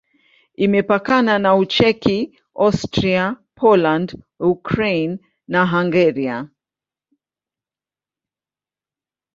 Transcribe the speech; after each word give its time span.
Imepakana 0.65 1.33
na 1.43 1.51
Ucheki, 1.61 2.17
Austria, 2.65 3.23
Poland, 3.59 4.07
Ukraine 4.53 5.13
na 5.51 5.61
Hungaria. 5.67 6.49